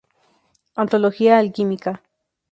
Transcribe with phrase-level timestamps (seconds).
[0.75, 2.01] Antología alquímica.